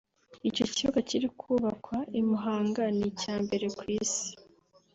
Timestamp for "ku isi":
3.77-4.29